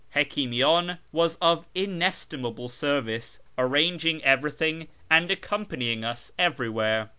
[0.15, 7.09] Heki mian was of inestimable service, arranging everything and accom panying us everywhere.